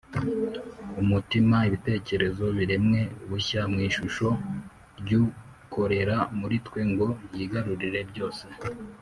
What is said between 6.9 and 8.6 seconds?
ngo yigarurire byose